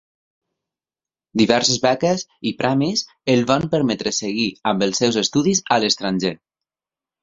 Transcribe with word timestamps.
Diverses 1.41 1.77
beques 1.83 2.25
i 2.53 2.55
premis 2.63 3.05
el 3.37 3.47
van 3.55 3.71
permetre 3.77 4.17
seguir 4.25 4.51
amb 4.75 4.91
els 4.91 5.05
seus 5.07 5.25
estudis 5.27 5.67
a 5.79 5.83
l'estranger. 5.85 6.39